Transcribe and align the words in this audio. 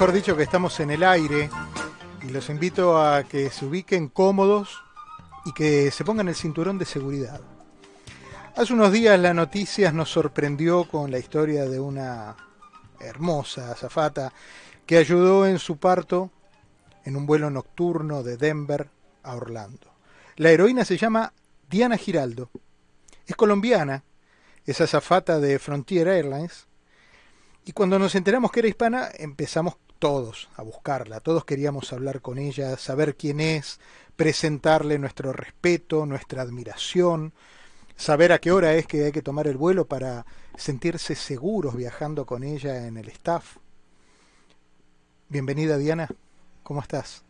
mejor 0.00 0.14
dicho 0.14 0.34
que 0.34 0.44
estamos 0.44 0.80
en 0.80 0.90
el 0.90 1.04
aire 1.04 1.50
y 2.22 2.30
los 2.30 2.48
invito 2.48 2.98
a 2.98 3.22
que 3.24 3.50
se 3.50 3.66
ubiquen 3.66 4.08
cómodos 4.08 4.82
y 5.44 5.52
que 5.52 5.90
se 5.90 6.06
pongan 6.06 6.26
el 6.28 6.34
cinturón 6.34 6.78
de 6.78 6.86
seguridad. 6.86 7.42
Hace 8.56 8.72
unos 8.72 8.92
días 8.92 9.20
la 9.20 9.34
noticias 9.34 9.92
nos 9.92 10.10
sorprendió 10.10 10.88
con 10.88 11.10
la 11.10 11.18
historia 11.18 11.66
de 11.66 11.80
una 11.80 12.34
hermosa 12.98 13.72
azafata 13.72 14.32
que 14.86 14.96
ayudó 14.96 15.46
en 15.46 15.58
su 15.58 15.76
parto 15.76 16.30
en 17.04 17.14
un 17.14 17.26
vuelo 17.26 17.50
nocturno 17.50 18.22
de 18.22 18.38
Denver 18.38 18.88
a 19.22 19.36
Orlando. 19.36 19.92
La 20.36 20.50
heroína 20.50 20.86
se 20.86 20.96
llama 20.96 21.34
Diana 21.68 21.98
Giraldo. 21.98 22.48
Es 23.26 23.36
colombiana, 23.36 24.02
es 24.64 24.80
azafata 24.80 25.40
de 25.40 25.58
Frontier 25.58 26.08
Airlines 26.08 26.68
y 27.66 27.72
cuando 27.72 27.98
nos 27.98 28.14
enteramos 28.14 28.50
que 28.50 28.60
era 28.60 28.68
hispana, 28.68 29.10
empezamos 29.18 29.76
todos 30.00 30.48
a 30.56 30.62
buscarla, 30.62 31.20
todos 31.20 31.44
queríamos 31.44 31.92
hablar 31.92 32.22
con 32.22 32.38
ella, 32.38 32.76
saber 32.76 33.14
quién 33.14 33.38
es, 33.38 33.78
presentarle 34.16 34.98
nuestro 34.98 35.32
respeto, 35.32 36.06
nuestra 36.06 36.42
admiración, 36.42 37.32
saber 37.96 38.32
a 38.32 38.38
qué 38.38 38.50
hora 38.50 38.74
es 38.74 38.86
que 38.86 39.04
hay 39.04 39.12
que 39.12 39.22
tomar 39.22 39.46
el 39.46 39.58
vuelo 39.58 39.84
para 39.84 40.26
sentirse 40.56 41.14
seguros 41.14 41.76
viajando 41.76 42.26
con 42.26 42.42
ella 42.42 42.86
en 42.88 42.96
el 42.96 43.08
staff. 43.08 43.58
Bienvenida 45.28 45.76
Diana, 45.76 46.08
¿cómo 46.62 46.80
estás? 46.80 47.22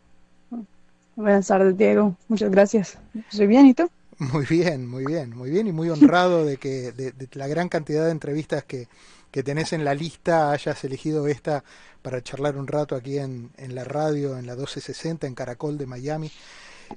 Buenas 1.15 1.47
tardes 1.47 1.77
Diego, 1.77 2.15
muchas 2.29 2.49
gracias. 2.49 2.97
Estoy 3.29 3.47
bien, 3.47 3.67
¿y 3.67 3.73
tú? 3.73 3.89
Muy 4.17 4.45
bien, 4.45 4.87
muy 4.87 5.05
bien, 5.05 5.35
muy 5.35 5.49
bien 5.49 5.67
y 5.67 5.71
muy 5.73 5.89
honrado 5.89 6.45
de 6.45 6.57
que 6.57 6.91
de, 6.93 7.11
de 7.11 7.27
la 7.33 7.47
gran 7.47 7.67
cantidad 7.69 8.05
de 8.05 8.11
entrevistas 8.11 8.63
que, 8.63 8.87
que 9.31 9.43
tenés 9.43 9.73
en 9.73 9.85
la 9.85 9.95
lista 9.95 10.51
hayas 10.51 10.83
elegido 10.83 11.27
esta 11.27 11.63
para 12.01 12.21
charlar 12.21 12.57
un 12.57 12.67
rato 12.67 12.95
aquí 12.95 13.17
en, 13.17 13.51
en 13.57 13.75
la 13.75 13.83
radio, 13.83 14.37
en 14.37 14.45
la 14.45 14.53
1260, 14.53 15.27
en 15.27 15.35
Caracol 15.35 15.77
de 15.77 15.85
Miami. 15.85 16.31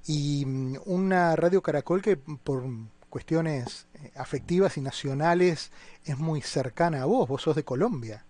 Y 0.06 0.44
mm, 0.44 0.78
una 0.86 1.36
radio 1.36 1.62
Caracol 1.62 2.02
que 2.02 2.16
por 2.16 2.64
cuestiones 3.08 3.86
eh, 3.94 4.10
afectivas 4.16 4.76
y 4.76 4.80
nacionales 4.80 5.70
es 6.04 6.18
muy 6.18 6.40
cercana 6.40 7.02
a 7.02 7.04
vos, 7.04 7.28
vos 7.28 7.42
sos 7.42 7.54
de 7.54 7.64
Colombia. 7.64 8.24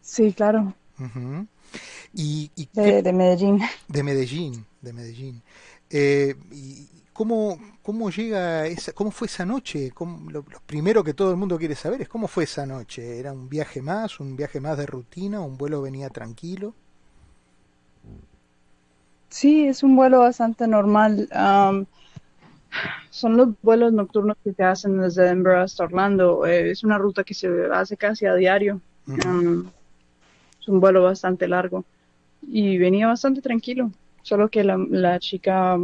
Sí, 0.00 0.32
claro. 0.32 0.74
Uh 0.98 1.46
y, 2.12 2.50
y 2.56 2.68
de, 2.72 3.02
de, 3.02 3.12
Medellín. 3.12 3.60
De 3.88 4.02
Medellín, 4.02 4.66
de 4.80 4.92
Medellín. 4.92 5.42
Eh, 5.88 6.34
y, 6.50 6.88
¿Cómo, 7.20 7.58
cómo 7.82 8.08
llega 8.08 8.66
esa, 8.66 8.94
cómo 8.94 9.10
fue 9.10 9.26
esa 9.26 9.44
noche? 9.44 9.90
¿Cómo, 9.92 10.30
lo, 10.30 10.38
lo, 10.40 10.58
primero 10.64 11.04
que 11.04 11.12
todo 11.12 11.30
el 11.32 11.36
mundo 11.36 11.58
quiere 11.58 11.74
saber 11.74 12.00
es 12.00 12.08
cómo 12.08 12.28
fue 12.28 12.44
esa 12.44 12.64
noche. 12.64 13.18
¿Era 13.18 13.30
un 13.30 13.46
viaje 13.46 13.82
más, 13.82 14.20
un 14.20 14.36
viaje 14.36 14.58
más 14.58 14.78
de 14.78 14.86
rutina, 14.86 15.42
un 15.42 15.58
vuelo 15.58 15.82
venía 15.82 16.08
tranquilo? 16.08 16.72
Sí, 19.28 19.66
es 19.66 19.82
un 19.82 19.96
vuelo 19.96 20.20
bastante 20.20 20.66
normal. 20.66 21.28
Um, 21.30 21.84
son 23.10 23.36
los 23.36 23.48
vuelos 23.60 23.92
nocturnos 23.92 24.38
que 24.42 24.54
se 24.54 24.64
hacen 24.64 24.98
desde 24.98 25.24
Denver 25.24 25.56
hasta 25.56 25.84
Orlando. 25.84 26.46
Eh, 26.46 26.70
es 26.70 26.84
una 26.84 26.96
ruta 26.96 27.22
que 27.22 27.34
se 27.34 27.66
hace 27.70 27.98
casi 27.98 28.24
a 28.24 28.34
diario. 28.34 28.80
Uh 29.06 29.12
-huh. 29.12 29.26
um, 29.26 29.70
es 30.58 30.68
un 30.68 30.80
vuelo 30.80 31.02
bastante 31.02 31.46
largo 31.46 31.84
y 32.40 32.78
venía 32.78 33.08
bastante 33.08 33.42
tranquilo. 33.42 33.90
Solo 34.22 34.48
que 34.48 34.64
la, 34.64 34.78
la 34.88 35.18
chica 35.18 35.76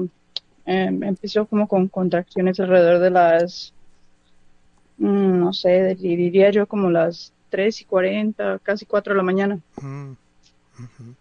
eh, 0.66 0.86
empezó 0.90 1.46
como 1.46 1.68
con 1.68 1.88
contracciones 1.88 2.58
alrededor 2.60 2.98
de 3.00 3.10
las, 3.10 3.72
mm, 4.98 5.38
no 5.38 5.52
sé, 5.52 5.94
diría 5.94 6.50
yo 6.50 6.66
como 6.66 6.90
las 6.90 7.32
3 7.50 7.80
y 7.80 7.84
40, 7.84 8.58
casi 8.62 8.84
4 8.84 9.14
de 9.14 9.16
la 9.16 9.22
mañana. 9.22 9.60
Mm, 9.80 10.10
uh 10.10 10.14
-huh. 10.82 11.14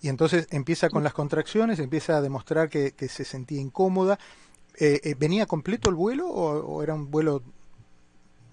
Y 0.00 0.08
entonces 0.08 0.46
empieza 0.50 0.88
con 0.88 1.02
las 1.02 1.12
contracciones, 1.12 1.78
empieza 1.80 2.16
a 2.16 2.22
demostrar 2.22 2.68
que, 2.68 2.92
que 2.92 3.08
se 3.08 3.24
sentía 3.24 3.60
incómoda. 3.60 4.18
Eh, 4.78 5.00
eh, 5.02 5.14
¿Venía 5.18 5.46
completo 5.46 5.90
el 5.90 5.96
vuelo 5.96 6.28
o, 6.28 6.76
o, 6.76 6.82
era 6.82 6.94
un 6.94 7.10
vuelo 7.10 7.42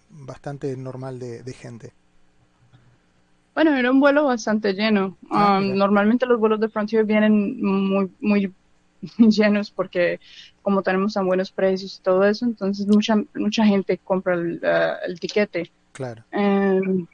bastante 0.09 0.75
normal 0.75 1.19
de, 1.19 1.43
de, 1.43 1.53
gente? 1.53 1.93
Bueno, 3.53 3.75
era 3.75 3.91
un 3.91 3.99
vuelo 3.99 4.25
bastante 4.25 4.73
lleno. 4.73 5.17
Ah, 5.29 5.59
um, 5.59 5.75
normalmente 5.75 6.25
los 6.25 6.39
vuelos 6.39 6.59
de 6.59 6.69
Frontier 6.69 7.05
vienen 7.05 7.61
muy, 7.61 8.11
muy 8.19 8.51
llenos 9.17 9.71
porque 9.71 10.19
como 10.61 10.81
tenemos 10.81 11.13
tan 11.13 11.27
buenos 11.27 11.51
precios 11.51 11.97
y 11.97 12.01
todo 12.01 12.25
eso, 12.25 12.45
entonces 12.45 12.87
mucha 12.87 13.15
mucha 13.35 13.65
gente 13.65 13.99
compra 14.03 14.35
el, 14.35 14.59
uh, 14.63 15.05
el 15.07 15.19
tiquete. 15.19 15.71
Claro. 15.91 16.23
Um, 16.33 17.07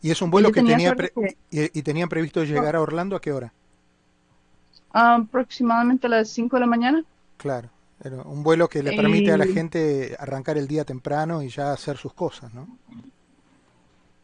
¿Y 0.00 0.10
es 0.10 0.22
un 0.22 0.30
vuelo 0.30 0.50
que 0.50 0.62
tenía, 0.62 0.94
pre 0.94 1.10
que... 1.10 1.36
Y, 1.50 1.78
y, 1.78 1.82
tenían 1.82 2.08
previsto 2.08 2.42
llegar 2.44 2.74
a 2.74 2.80
Orlando 2.80 3.14
a 3.14 3.20
qué 3.20 3.32
hora? 3.32 3.52
Uh, 4.94 5.22
aproximadamente 5.22 6.06
a 6.06 6.10
las 6.10 6.28
5 6.30 6.56
de 6.56 6.60
la 6.60 6.66
mañana. 6.66 7.04
Claro, 7.36 7.70
era 8.02 8.22
un 8.22 8.42
vuelo 8.42 8.68
que 8.68 8.82
le 8.82 8.96
permite 8.96 9.32
a 9.32 9.36
la 9.36 9.46
gente 9.46 10.16
arrancar 10.18 10.58
el 10.58 10.66
día 10.66 10.84
temprano 10.84 11.42
y 11.42 11.48
ya 11.48 11.72
hacer 11.72 11.96
sus 11.96 12.12
cosas, 12.12 12.52
¿no? 12.52 12.66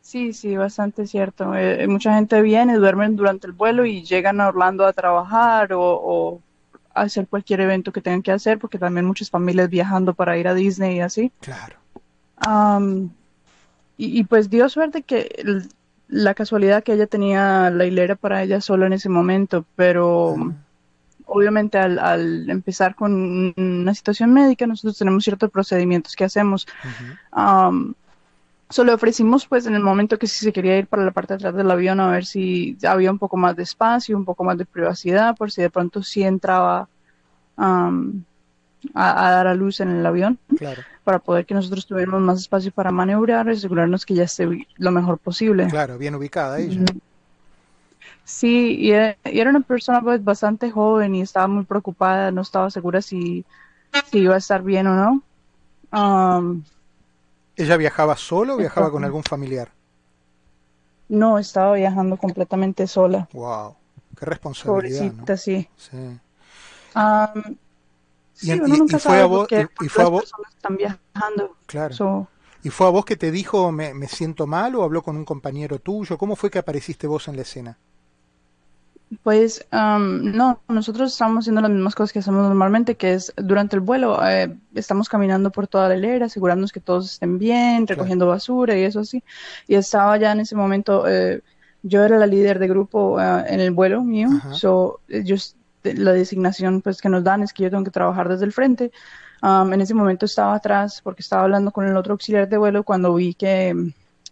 Sí, 0.01 0.33
sí, 0.33 0.57
bastante 0.57 1.07
cierto. 1.07 1.55
Eh, 1.55 1.87
mucha 1.87 2.15
gente 2.15 2.41
viene, 2.43 2.77
duermen 2.77 3.15
durante 3.15 3.47
el 3.47 3.53
vuelo 3.53 3.85
y 3.85 4.03
llegan 4.05 4.41
a 4.41 4.49
Orlando 4.49 4.87
a 4.87 4.93
trabajar 4.93 5.73
o, 5.75 5.83
o 5.83 6.43
hacer 7.03 7.27
cualquier 7.29 7.61
evento 7.61 7.93
que 7.93 8.01
tengan 8.01 8.23
que 8.23 8.33
hacer, 8.33 8.59
porque 8.59 8.79
también 8.79 9.07
muchas 9.07 9.31
familias 9.31 9.71
viajando 9.71 10.15
para 10.15 10.39
ir 10.39 10.49
a 10.49 10.55
Disney 10.55 10.97
y 10.97 11.01
así. 11.01 11.33
Claro. 11.41 11.77
Um, 12.47 13.11
y, 13.97 14.21
y, 14.21 14.25
pues 14.25 14.49
dio 14.49 14.69
suerte 14.69 15.03
que 15.03 15.29
el, 15.39 15.69
la 16.09 16.35
casualidad 16.35 16.83
que 16.83 16.93
ella 16.93 17.07
tenía 17.07 17.71
la 17.71 17.85
hilera 17.85 18.17
para 18.17 18.43
ella 18.43 18.61
solo 18.61 18.87
en 18.87 18.93
ese 18.93 19.09
momento, 19.09 19.65
pero 19.77 20.31
uh 20.31 20.37
-huh. 20.37 20.55
obviamente 21.27 21.79
al, 21.79 21.99
al, 21.99 22.49
empezar 22.49 22.95
con 22.95 23.55
una 23.57 23.95
situación 23.95 24.33
médica, 24.33 24.67
nosotros 24.67 24.99
tenemos 24.99 25.25
ciertos 25.25 25.51
procedimientos 25.51 26.17
que 26.17 26.25
hacemos. 26.25 26.67
Uh 26.85 27.39
-huh. 27.39 27.69
um, 27.69 27.95
solo 28.71 28.95
ofrecimos 28.95 29.47
pues 29.47 29.67
en 29.67 29.75
el 29.75 29.83
momento 29.83 30.19
que 30.19 30.27
si 30.27 30.45
se 30.45 30.53
quería 30.53 30.79
ir 30.79 30.87
para 30.87 31.05
la 31.05 31.11
parte 31.11 31.35
de 31.35 31.37
atrás 31.37 31.55
del 31.55 31.71
avión 31.71 32.01
a 32.01 32.11
ver 32.11 32.27
si 32.27 32.77
había 32.87 33.11
un 33.11 33.19
poco 33.19 33.37
más 33.37 33.57
de 33.57 33.63
espacio, 33.63 34.17
un 34.17 34.25
poco 34.25 34.45
más 34.45 34.59
de 34.59 34.67
privacidad, 34.67 35.37
por 35.37 35.51
si 35.51 35.63
de 35.63 35.71
pronto 35.71 36.03
sí 36.03 36.23
entraba 36.23 36.89
um, 37.57 38.23
a, 38.95 39.27
a, 39.27 39.31
dar 39.31 39.47
a 39.47 39.55
luz 39.55 39.81
en 39.81 39.91
el 39.91 40.05
avión, 40.05 40.39
claro. 40.57 40.83
para 41.05 41.19
poder 41.19 41.47
que 41.47 41.55
nosotros 41.55 41.87
tuviéramos 41.87 42.21
más 42.21 42.41
espacio 42.41 42.71
para 42.71 42.91
maniobrar 42.91 43.49
y 43.49 43.53
asegurarnos 43.53 44.05
que 44.05 44.15
ya 44.15 44.25
esté 44.25 44.67
lo 44.77 44.91
mejor 44.91 45.19
posible. 45.19 45.67
Claro, 45.69 45.99
bien 45.99 46.15
ubicada 46.15 46.59
ella. 46.59 46.85
Sí, 48.25 48.77
y 48.79 48.91
era, 48.91 49.17
y 49.25 49.41
era 49.41 49.49
una 49.49 49.61
persona 49.61 50.03
pues 50.03 50.23
bastante 50.23 50.71
joven 50.71 51.15
y 51.15 51.23
estaba 51.23 51.49
muy 51.49 51.65
preocupada, 51.65 52.31
no 52.31 52.43
estaba 52.43 52.71
segura 52.71 53.01
si, 53.01 53.47
si 54.11 54.19
iba 54.19 54.35
a 54.35 54.39
estar 54.39 54.63
bien 54.63 54.87
o 54.87 54.95
no. 54.95 55.23
Um, 55.91 56.63
¿Ella 57.59 57.77
viajaba 57.77 58.17
solo 58.17 58.55
o 58.55 58.57
viajaba 58.57 58.91
con 58.91 59.05
algún 59.05 59.25
familiar? 59.25 59.73
No, 61.09 61.41
estaba 61.41 61.75
viajando 61.75 62.17
completamente 62.17 62.87
sola. 62.87 63.29
Wow, 63.33 63.75
qué 64.17 64.27
responsabilidad. 64.27 64.99
Pobrecita, 65.01 65.33
¿no? 65.33 65.37
sí. 65.37 65.69
sí. 65.77 65.97
Um, 66.95 67.57
sí, 68.33 68.53
y, 68.53 68.53
uno 68.53 68.75
y, 68.77 68.79
nunca 68.79 68.97
y 68.99 69.01
fue 69.01 69.21
a 69.21 69.27
vos, 69.27 69.49
y, 69.51 69.85
y 69.85 69.89
fue 69.89 70.05
a 70.05 70.09
vos, 70.09 70.33
están 70.55 70.77
viajando. 70.77 71.57
Claro. 71.67 71.95
So, 71.95 72.29
¿Y 72.63 72.71
fue 72.71 72.87
a 72.87 72.91
vos 72.91 73.05
que 73.05 73.17
te 73.17 73.33
dijo 73.33 73.73
me, 73.73 73.93
me, 73.93 74.07
siento 74.07 74.47
mal 74.47 74.77
o 74.77 74.85
habló 74.85 75.03
con 75.03 75.17
un 75.17 75.25
compañero 75.25 75.81
tuyo? 75.81 76.17
¿Cómo 76.17 76.37
fue 76.37 76.51
que 76.51 76.61
apareciste 76.61 77.09
vos 77.09 77.27
en 77.27 77.35
la 77.35 77.43
escena? 77.43 77.77
Pues 79.23 79.67
um, 79.73 80.33
no, 80.33 80.61
nosotros 80.69 81.13
estamos 81.13 81.45
haciendo 81.45 81.63
las 81.63 81.71
mismas 81.71 81.95
cosas 81.95 82.13
que 82.13 82.19
hacemos 82.19 82.43
normalmente, 82.43 82.97
que 82.97 83.15
es 83.15 83.33
durante 83.37 83.75
el 83.75 83.81
vuelo 83.81 84.19
eh, 84.27 84.55
estamos 84.75 85.09
caminando 85.09 85.51
por 85.51 85.67
toda 85.67 85.89
la 85.89 85.97
hilera, 85.97 86.27
asegurándonos 86.27 86.73
que 86.73 86.81
todos 86.81 87.13
estén 87.13 87.39
bien, 87.39 87.87
recogiendo 87.87 88.27
claro. 88.27 88.37
basura 88.37 88.77
y 88.77 88.83
eso 88.83 89.01
así. 89.01 89.25
Y 89.67 89.77
estaba 89.77 90.19
ya 90.19 90.33
en 90.33 90.41
ese 90.41 90.55
momento, 90.57 91.09
eh, 91.09 91.41
yo 91.83 92.05
era 92.05 92.19
la 92.19 92.27
líder 92.27 92.59
de 92.59 92.69
grupo 92.69 93.15
uh, 93.15 93.45
en 93.47 93.61
el 93.61 93.71
vuelo 93.71 94.03
mío, 94.03 94.29
so, 94.53 95.01
yo, 95.09 95.37
la 95.85 96.13
designación 96.13 96.83
pues 96.83 97.01
que 97.01 97.09
nos 97.09 97.25
dan 97.25 97.43
es 97.43 97.55
que 97.55 97.63
yo 97.63 97.71
tengo 97.71 97.85
que 97.85 97.91
trabajar 97.91 98.29
desde 98.29 98.45
el 98.45 98.53
frente. 98.53 98.93
Um, 99.41 99.73
en 99.73 99.81
ese 99.81 99.95
momento 99.95 100.27
estaba 100.27 100.55
atrás 100.55 101.01
porque 101.03 101.23
estaba 101.23 101.45
hablando 101.45 101.71
con 101.71 101.87
el 101.87 101.97
otro 101.97 102.13
auxiliar 102.13 102.49
de 102.49 102.59
vuelo 102.59 102.83
cuando 102.83 103.15
vi 103.15 103.35
que 103.35 103.73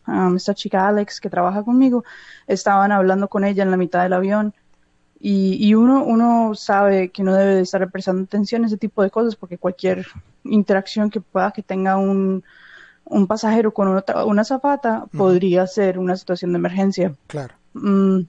um, 0.06 0.36
esta 0.36 0.52
chica 0.52 0.86
Alex 0.86 1.20
que 1.20 1.30
trabaja 1.30 1.62
conmigo 1.62 2.04
estaban 2.46 2.90
hablando 2.90 3.28
con 3.28 3.44
ella 3.44 3.62
en 3.62 3.70
la 3.70 3.76
mitad 3.76 4.02
del 4.02 4.12
avión 4.12 4.52
y, 5.18 5.66
y 5.66 5.74
uno, 5.74 6.04
uno 6.04 6.54
sabe 6.54 7.08
que 7.08 7.22
no 7.22 7.34
debe 7.34 7.54
de 7.54 7.62
estar 7.62 7.90
prestando 7.90 8.24
atención 8.24 8.64
a 8.64 8.66
ese 8.66 8.76
tipo 8.76 9.02
de 9.02 9.10
cosas 9.10 9.34
porque 9.34 9.58
cualquier 9.58 10.06
interacción 10.44 11.10
que 11.10 11.20
pueda 11.20 11.52
que 11.52 11.62
tenga 11.62 11.96
un, 11.96 12.44
un 13.04 13.26
pasajero 13.26 13.72
con 13.72 13.88
una, 13.88 14.04
una 14.24 14.44
zapata 14.44 15.04
uh 15.04 15.06
-huh. 15.06 15.18
podría 15.18 15.66
ser 15.66 15.98
una 15.98 16.16
situación 16.16 16.52
de 16.52 16.58
emergencia. 16.58 17.14
Claro. 17.28 17.54
Mm, 17.72 18.22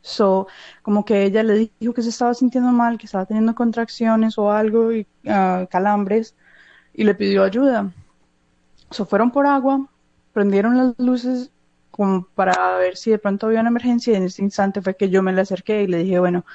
so, 0.00 0.46
como 0.82 1.04
que 1.04 1.24
ella 1.24 1.42
le 1.42 1.70
dijo 1.80 1.92
que 1.92 2.02
se 2.02 2.10
estaba 2.10 2.34
sintiendo 2.34 2.70
mal, 2.70 2.98
que 2.98 3.06
estaba 3.06 3.26
teniendo 3.26 3.54
contracciones 3.54 4.38
o 4.38 4.50
algo, 4.50 4.92
y 4.92 5.06
uh, 5.24 5.66
calambres, 5.68 6.34
y 6.94 7.04
le 7.04 7.14
pidió 7.14 7.42
ayuda. 7.42 7.90
So, 8.90 9.04
fueron 9.04 9.30
por 9.30 9.46
agua, 9.46 9.86
prendieron 10.32 10.76
las 10.76 10.98
luces 10.98 11.50
como 11.98 12.28
para 12.36 12.78
ver 12.78 12.96
si 12.96 13.10
de 13.10 13.18
pronto 13.18 13.48
había 13.48 13.58
una 13.58 13.70
emergencia 13.70 14.12
y 14.12 14.16
en 14.16 14.22
ese 14.22 14.40
instante 14.40 14.80
fue 14.80 14.94
que 14.94 15.10
yo 15.10 15.20
me 15.20 15.32
le 15.32 15.40
acerqué 15.40 15.82
y 15.82 15.88
le 15.88 15.98
dije, 16.04 16.20
bueno, 16.20 16.46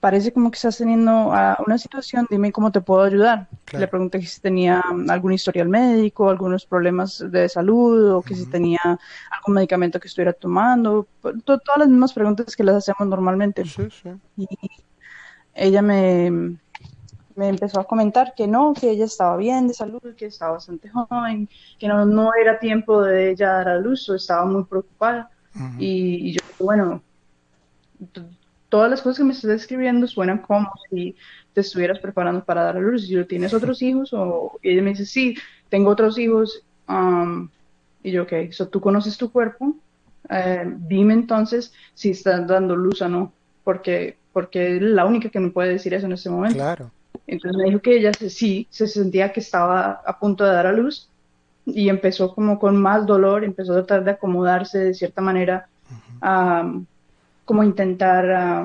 parece 0.00 0.32
como 0.32 0.50
que 0.50 0.56
estás 0.56 0.78
teniendo 0.78 1.34
ah, 1.34 1.58
una 1.66 1.76
situación, 1.76 2.26
dime 2.30 2.50
cómo 2.50 2.72
te 2.72 2.80
puedo 2.80 3.02
ayudar. 3.02 3.46
Le 3.74 3.86
pregunté 3.88 4.22
si 4.22 4.40
tenía 4.40 4.82
algún 5.10 5.34
historial 5.34 5.68
médico, 5.68 6.30
algunos 6.30 6.64
problemas 6.64 7.22
de 7.30 7.46
salud 7.50 8.10
o 8.10 8.22
que 8.22 8.34
si 8.34 8.46
tenía 8.46 8.80
algún 9.30 9.54
medicamento 9.54 10.00
que 10.00 10.08
estuviera 10.08 10.32
tomando, 10.32 11.06
todas 11.44 11.76
las 11.76 11.88
mismas 11.88 12.14
preguntas 12.14 12.56
que 12.56 12.64
las 12.64 12.76
hacemos 12.76 13.06
normalmente. 13.06 13.64
Y 14.38 14.48
ella 15.52 15.82
me, 15.82 16.56
me 17.40 17.48
empezó 17.48 17.80
a 17.80 17.84
comentar 17.84 18.34
que 18.36 18.46
no, 18.46 18.74
que 18.74 18.90
ella 18.90 19.06
estaba 19.06 19.36
bien 19.38 19.66
de 19.66 19.74
salud, 19.74 20.14
que 20.14 20.26
estaba 20.26 20.52
bastante 20.52 20.90
joven, 20.90 21.48
que 21.78 21.88
no, 21.88 22.04
no 22.04 22.32
era 22.34 22.58
tiempo 22.58 23.02
de 23.02 23.30
ella 23.30 23.52
dar 23.52 23.68
a 23.70 23.78
luz, 23.78 24.06
o 24.10 24.14
estaba 24.14 24.44
muy 24.44 24.64
preocupada. 24.64 25.30
y, 25.78 26.28
y, 26.28 26.32
yo, 26.32 26.40
bueno, 26.58 27.02
todas 28.68 28.90
las 28.90 29.00
cosas 29.00 29.18
que 29.18 29.24
me 29.24 29.32
estás 29.32 29.50
describiendo 29.50 30.06
suenan 30.06 30.38
como 30.38 30.70
si 30.90 31.16
te 31.54 31.62
estuvieras 31.62 31.98
preparando 31.98 32.44
para 32.44 32.62
dar 32.62 32.76
a 32.76 32.80
luz. 32.80 33.06
Si 33.06 33.24
tienes 33.24 33.54
otros 33.54 33.80
hijos, 33.88 34.12
o 34.12 34.58
y 34.62 34.70
ella 34.70 34.82
me 34.82 34.90
dice, 34.90 35.06
sí, 35.06 35.34
tengo 35.70 35.90
otros 35.90 36.18
hijos. 36.18 36.62
Um, 36.88 37.48
y 38.02 38.12
yo, 38.12 38.24
ok, 38.24 38.32
so, 38.50 38.68
tú 38.68 38.80
conoces 38.80 39.16
tu 39.16 39.32
cuerpo, 39.32 39.76
eh, 40.28 40.64
dime 40.88 41.14
entonces 41.14 41.72
si 41.94 42.10
estás 42.10 42.46
dando 42.46 42.76
luz 42.76 43.00
o 43.02 43.08
no, 43.08 43.32
porque, 43.64 44.18
porque 44.32 44.76
es 44.76 44.82
la 44.82 45.06
única 45.06 45.30
que 45.30 45.40
me 45.40 45.50
puede 45.50 45.70
decir 45.70 45.94
eso 45.94 46.06
en 46.06 46.12
este 46.12 46.28
momento. 46.28 46.56
Claro. 46.56 46.90
Entonces 47.30 47.56
me 47.56 47.64
dijo 47.66 47.80
que 47.80 47.96
ella 47.96 48.10
sí, 48.12 48.66
se 48.70 48.88
sentía 48.88 49.32
que 49.32 49.38
estaba 49.38 50.02
a 50.04 50.18
punto 50.18 50.42
de 50.42 50.50
dar 50.50 50.66
a 50.66 50.72
luz 50.72 51.08
y 51.64 51.88
empezó 51.88 52.34
como 52.34 52.58
con 52.58 52.76
más 52.76 53.06
dolor, 53.06 53.44
empezó 53.44 53.72
a 53.72 53.76
tratar 53.76 54.02
de 54.02 54.10
acomodarse 54.10 54.78
de 54.78 54.94
cierta 54.94 55.22
manera 55.22 55.68
como 57.44 57.62
intentar 57.62 58.64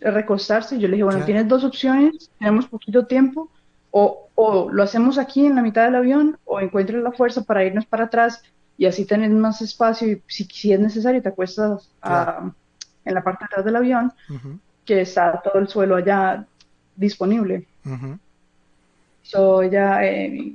recostarse. 0.00 0.78
Yo 0.78 0.88
le 0.88 0.92
dije, 0.92 1.04
bueno, 1.04 1.26
tienes 1.26 1.46
dos 1.46 1.62
opciones, 1.62 2.30
tenemos 2.38 2.66
poquito 2.68 3.04
tiempo, 3.04 3.50
o, 3.90 4.28
o, 4.34 4.70
lo 4.70 4.82
hacemos 4.82 5.18
aquí 5.18 5.44
en 5.44 5.54
la 5.54 5.60
mitad 5.60 5.84
del 5.84 5.96
avión, 5.96 6.38
o 6.46 6.58
encuentres 6.58 7.02
la 7.02 7.12
fuerza 7.12 7.42
para 7.42 7.66
irnos 7.66 7.84
para 7.84 8.04
atrás 8.04 8.42
y 8.78 8.86
así 8.86 9.04
tenés 9.04 9.30
más 9.30 9.60
espacio 9.60 10.08
y 10.08 10.22
si, 10.26 10.44
si 10.44 10.72
es 10.72 10.80
necesario 10.80 11.20
te 11.20 11.28
acuestas 11.28 11.90
en 12.02 13.14
la 13.14 13.22
parte 13.22 13.44
de 13.44 13.46
atrás 13.46 13.64
del 13.66 13.76
avión, 13.76 14.10
que 14.86 15.02
está 15.02 15.42
todo 15.42 15.60
el 15.60 15.68
suelo 15.68 15.96
allá 15.96 16.46
disponible. 16.96 17.66
ella, 19.62 20.04
eh, 20.04 20.54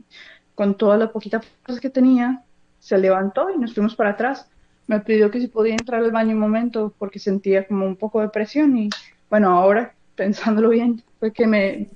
con 0.55 0.75
toda 0.75 0.97
la 0.97 1.11
poquita 1.11 1.41
fuerza 1.41 1.81
que 1.81 1.89
tenía, 1.89 2.43
se 2.79 2.97
levantó 2.97 3.49
y 3.49 3.57
nos 3.57 3.73
fuimos 3.73 3.95
para 3.95 4.11
atrás 4.11 4.47
me 4.87 5.01
pidió 5.01 5.29
que 5.29 5.39
si 5.39 5.47
podía 5.47 5.73
entrar 5.73 6.01
al 6.01 6.11
baño 6.11 6.33
un 6.33 6.39
momento 6.39 6.93
porque 6.97 7.19
sentía 7.19 7.67
como 7.67 7.85
un 7.85 7.97
poco 7.97 8.21
de 8.21 8.29
presión 8.29 8.77
y 8.77 8.89
bueno, 9.29 9.51
ahora 9.51 9.93
pensándolo 10.15 10.69
bien, 10.69 11.03
fue 11.19 11.31
que 11.31 11.45
me 11.45 11.87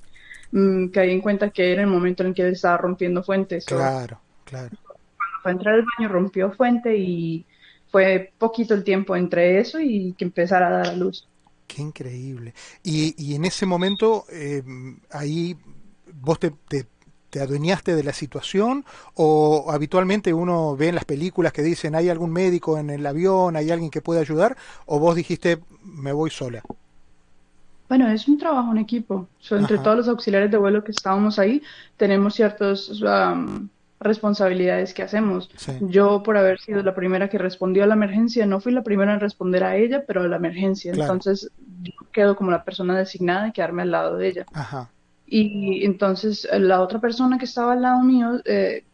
mm, 0.52 0.88
caí 0.88 1.10
en 1.10 1.20
cuenta 1.20 1.50
que 1.50 1.72
era 1.72 1.82
el 1.82 1.88
momento 1.88 2.22
en 2.22 2.28
el 2.28 2.34
que 2.34 2.42
él 2.42 2.52
estaba 2.52 2.76
rompiendo 2.76 3.22
fuentes. 3.22 3.64
Claro, 3.64 4.20
claro. 4.44 4.68
Cuando 4.86 5.40
fue 5.42 5.50
a 5.50 5.54
entrar 5.54 5.74
al 5.74 5.86
baño 5.96 6.12
rompió 6.12 6.52
fuente 6.52 6.96
y 6.96 7.44
fue 7.90 8.32
poquito 8.38 8.74
el 8.74 8.84
tiempo 8.84 9.16
entre 9.16 9.58
eso 9.58 9.80
y 9.80 10.12
que 10.12 10.24
empezara 10.24 10.68
a 10.68 10.70
dar 10.70 10.86
a 10.88 10.94
luz. 10.94 11.26
Qué 11.74 11.80
increíble. 11.80 12.52
Y, 12.82 13.14
y 13.16 13.34
en 13.34 13.46
ese 13.46 13.64
momento, 13.64 14.26
eh, 14.30 14.62
ahí 15.10 15.56
vos 16.20 16.38
te, 16.38 16.50
te, 16.68 16.86
te 17.30 17.40
adueñaste 17.40 17.94
de 17.94 18.04
la 18.04 18.12
situación 18.12 18.84
o 19.14 19.70
habitualmente 19.70 20.34
uno 20.34 20.76
ve 20.76 20.88
en 20.88 20.96
las 20.96 21.06
películas 21.06 21.50
que 21.54 21.62
dicen 21.62 21.94
hay 21.94 22.10
algún 22.10 22.30
médico 22.30 22.76
en 22.76 22.90
el 22.90 23.06
avión, 23.06 23.56
hay 23.56 23.70
alguien 23.70 23.90
que 23.90 24.02
puede 24.02 24.20
ayudar 24.20 24.54
o 24.84 24.98
vos 24.98 25.16
dijiste 25.16 25.60
me 25.82 26.12
voy 26.12 26.28
sola? 26.28 26.62
Bueno, 27.88 28.10
es 28.10 28.28
un 28.28 28.36
trabajo 28.36 28.70
en 28.72 28.78
equipo. 28.78 29.28
entre 29.50 29.78
todos 29.78 29.96
los 29.96 30.08
auxiliares 30.08 30.50
de 30.50 30.58
vuelo 30.58 30.84
que 30.84 30.92
estábamos 30.92 31.38
ahí, 31.38 31.62
tenemos 31.96 32.34
ciertas 32.34 33.00
responsabilidades 34.02 34.94
que 34.94 35.02
hacemos. 35.02 35.50
Yo, 35.80 36.22
por 36.22 36.36
haber 36.36 36.60
sido 36.60 36.82
la 36.82 36.94
primera 36.94 37.28
que 37.28 37.38
respondió 37.38 37.84
a 37.84 37.86
la 37.86 37.94
emergencia, 37.94 38.46
no 38.46 38.60
fui 38.60 38.72
la 38.72 38.82
primera 38.82 39.14
en 39.14 39.20
responder 39.20 39.64
a 39.64 39.76
ella, 39.76 40.04
pero 40.06 40.22
a 40.22 40.28
la 40.28 40.36
emergencia. 40.36 40.92
Entonces, 40.92 41.50
yo 41.82 41.92
quedo 42.12 42.36
como 42.36 42.50
la 42.50 42.64
persona 42.64 42.96
designada 42.96 43.44
de 43.44 43.52
quedarme 43.52 43.82
al 43.82 43.90
lado 43.90 44.16
de 44.16 44.28
ella. 44.28 44.46
Ajá. 44.52 44.90
Y 45.34 45.86
entonces 45.86 46.46
eh, 46.52 46.58
la 46.58 46.82
otra 46.82 47.00
persona 47.00 47.38
que 47.38 47.46
estaba 47.46 47.72
al 47.72 47.80
lado 47.80 48.02
mío 48.02 48.42
eh, 48.44 48.84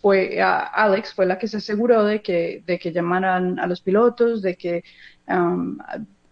fue 0.00 0.40
Alex, 0.40 1.12
fue 1.12 1.26
la 1.26 1.38
que 1.38 1.48
se 1.48 1.56
aseguró 1.56 2.04
de 2.04 2.22
que, 2.22 2.62
de 2.64 2.78
que 2.78 2.92
llamaran 2.92 3.58
a 3.58 3.66
los 3.66 3.80
pilotos, 3.80 4.42
de 4.42 4.56
que 4.56 4.84
um, 5.26 5.78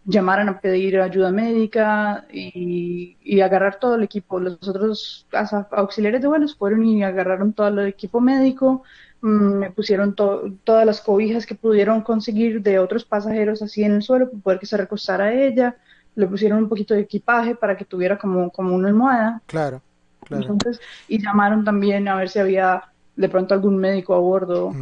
llamaran 0.04 0.48
a 0.48 0.60
pedir 0.60 0.98
ayuda 1.00 1.30
médica 1.30 2.26
y, 2.32 3.16
y, 3.22 3.40
agarrar 3.40 3.78
todo 3.78 3.96
el 3.96 4.02
equipo. 4.02 4.40
Los 4.40 4.66
otros 4.66 5.26
auxiliares 5.70 6.22
de 6.22 6.28
vuelos 6.28 6.56
fueron 6.56 6.84
y 6.84 7.02
agarraron 7.04 7.52
todo 7.52 7.68
el 7.68 7.88
equipo 7.88 8.20
médico, 8.20 8.82
mm, 9.20 9.28
me 9.28 9.70
pusieron 9.70 10.14
todas 10.14 10.86
las 10.86 11.00
cobijas 11.00 11.46
que 11.46 11.54
pudieron 11.54 12.02
conseguir 12.02 12.62
de 12.62 12.78
otros 12.78 13.04
pasajeros 13.04 13.62
así 13.62 13.84
en 13.84 13.92
el 13.92 14.02
suelo 14.02 14.30
para 14.30 14.42
poder 14.42 14.58
que 14.58 14.66
se 14.66 14.76
recostara 14.76 15.32
ella 15.32 15.76
le 16.14 16.26
pusieron 16.26 16.58
un 16.58 16.68
poquito 16.68 16.94
de 16.94 17.00
equipaje 17.00 17.54
para 17.54 17.76
que 17.76 17.84
tuviera 17.84 18.18
como, 18.18 18.50
como 18.50 18.74
una 18.74 18.88
almohada. 18.88 19.42
Claro, 19.46 19.82
claro. 20.24 20.42
Entonces, 20.42 20.80
y 21.08 21.22
llamaron 21.22 21.64
también 21.64 22.08
a 22.08 22.16
ver 22.16 22.28
si 22.28 22.38
había 22.38 22.84
de 23.16 23.28
pronto 23.28 23.54
algún 23.54 23.76
médico 23.76 24.14
a 24.14 24.18
bordo. 24.18 24.72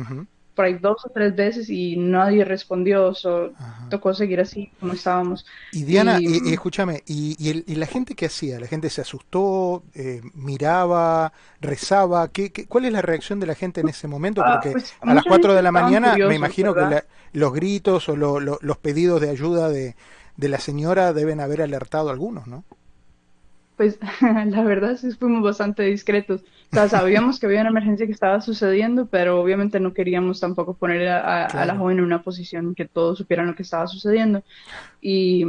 Por 0.59 0.65
ahí 0.65 0.75
dos 0.75 1.07
o 1.07 1.11
tres 1.11 1.37
veces 1.37 1.71
y 1.71 1.97
nadie 1.97 2.45
respondió, 2.45 3.15
so, 3.15 3.53
tocó 3.91 4.13
seguir 4.13 4.41
así 4.41 4.73
como 4.81 4.95
estábamos. 4.95 5.47
Y 5.71 5.85
Diana, 5.85 6.19
escúchame, 6.19 7.05
¿y, 7.07 7.37
y, 7.39 7.77
la 7.77 7.87
gente 7.87 8.17
qué 8.17 8.27
hacía? 8.27 8.59
¿La 8.59 8.67
gente 8.67 8.91
se 8.91 9.03
asustó, 9.03 9.85
eh, 9.95 10.21
miraba, 10.35 11.33
rezaba? 11.61 12.27
¿Qué, 12.33 12.51
cuál 12.67 12.87
es 12.87 12.93
la 12.93 13.03
reacción 13.03 13.39
de 13.39 13.47
la 13.47 13.55
gente 13.55 13.83
en 13.83 13.89
ese 13.89 14.09
momento? 14.09 14.43
Ah, 14.45 14.55
Porque 14.55 14.73
pues, 14.73 14.97
a 15.01 15.15
las 15.15 15.23
4 15.23 15.55
de 15.55 15.63
la 15.63 15.71
mañana 15.71 16.17
me 16.17 16.35
imagino 16.35 16.75
que 16.75 17.05
los 17.35 17.53
gritos 17.53 18.09
o 18.09 18.17
los 18.17 18.79
pedidos 18.79 19.21
de 19.21 19.31
ayuda 19.31 19.69
de, 19.69 19.95
de 20.37 20.49
la 20.49 20.59
señora 20.59 21.13
deben 21.13 21.39
haber 21.39 21.63
alertado 21.63 22.09
a 22.09 22.13
algunos, 22.13 22.49
¿no? 22.49 22.65
Pues 23.79 23.99
la 24.21 24.63
verdad 24.65 24.97
sí 24.97 25.11
fuimos 25.13 25.43
bastante 25.43 25.85
discretos. 25.85 26.43
O 26.73 26.75
sea, 26.75 26.89
sabíamos 26.89 27.39
que 27.39 27.47
había 27.47 27.61
una 27.61 27.71
emergencia 27.71 28.07
que 28.07 28.13
estaba 28.13 28.41
sucediendo, 28.41 29.07
pero 29.07 29.41
obviamente 29.41 29.81
no 29.81 29.95
queríamos 29.95 30.41
tampoco 30.41 30.75
poner 30.75 31.09
a, 31.09 31.65
la 31.65 31.77
joven 31.77 31.99
en 31.99 32.05
una 32.05 32.23
posición 32.23 32.75
que 32.75 32.87
todos 32.87 33.19
supieran 33.19 33.47
lo 33.47 33.55
que 33.55 33.63
estaba 33.63 33.87
sucediendo. 33.87 34.43
Y 35.01 35.47